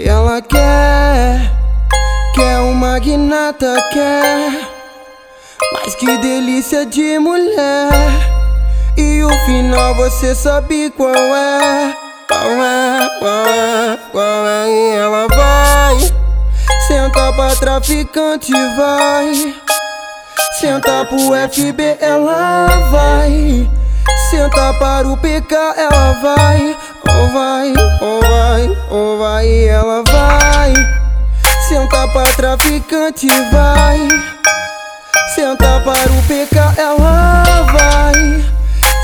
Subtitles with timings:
[0.00, 1.52] Ela quer,
[2.34, 4.68] quer um magnata, quer.
[5.74, 7.90] Mas que delícia de mulher.
[8.96, 11.94] E o final você sabe qual é.
[12.26, 14.70] Qual é, qual é, qual é.
[14.70, 15.98] E ela vai.
[16.88, 19.54] Senta pra traficante, vai.
[20.58, 21.18] Senta pro
[21.50, 23.68] FB, ela vai.
[24.30, 26.76] Senta para o PK, ela vai.
[27.18, 30.72] Ou vai, ou vai, ou vai, ela vai.
[31.68, 34.08] Senta pra traficante, vai.
[35.34, 38.44] Senta para o PK, ela vai.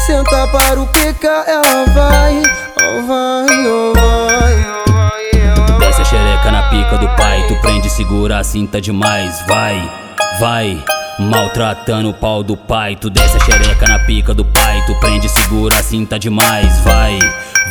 [0.07, 2.43] Senta para o PK, ela vai.
[2.83, 5.79] Ou vai, ou vai.
[5.79, 9.91] Desce a xereca na pica do pai, tu prende, segura a cinta demais, vai,
[10.39, 10.84] vai.
[11.19, 15.29] Maltratando o pau do pai, tu desce a xereca na pica do pai, tu prende,
[15.29, 17.19] segura a cinta demais, vai,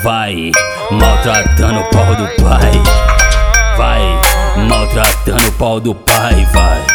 [0.03, 0.51] vai.
[0.91, 2.71] Maltratando o pau do pai,
[3.77, 4.67] vai.
[4.67, 6.85] Maltratando o pau do pai, vai,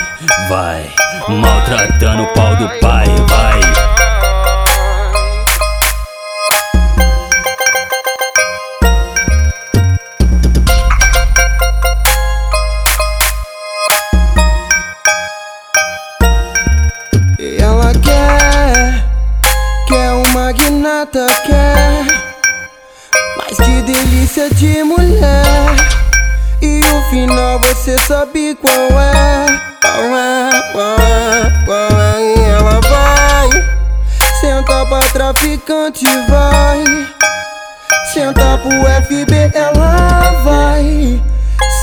[0.51, 0.91] vai.
[1.29, 4.12] Maltratando o pau do pai, vai.
[20.83, 22.05] Magnata, quer.
[23.37, 25.77] Mas que delícia de mulher.
[26.61, 29.47] E o final você sabe qual é.
[29.81, 32.37] Qual é, qual é, qual é.
[32.37, 33.49] E ela vai.
[34.41, 36.85] Senta pra traficante, vai.
[38.13, 41.23] Senta pro FB, ela vai.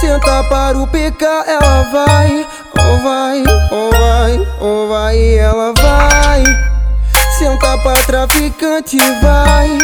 [0.01, 2.45] Senta para o PK, ela vai.
[2.77, 6.78] Ou vai, ou vai, ou vai, ela vai.
[7.69, 9.77] Senta pra traficante, vai.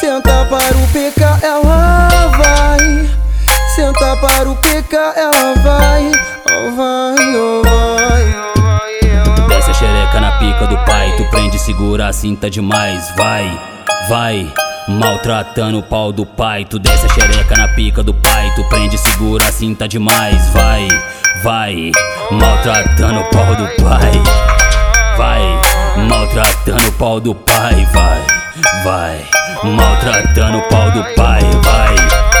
[0.00, 3.10] Senta para o PK, ela vai.
[3.76, 6.10] Senta para o PK, ela vai.
[6.50, 12.12] Ou vai, ou vai, Desce a xereca na pica do pai, tu prende, segura a
[12.14, 13.60] cinta demais, vai,
[14.08, 14.50] vai.
[14.88, 18.96] Maltratando o pau do pai, tu desce a xereca na pica do pai, tu prende,
[18.96, 20.88] segura a cinta demais, vai,
[21.42, 21.90] vai.
[22.30, 24.12] Maltratando o pau do pai,
[25.18, 25.73] vai.
[25.96, 28.22] Maltratando o pau do pai, vai,
[28.82, 29.24] vai.
[29.62, 32.33] Maltratando o pau do pai, vai.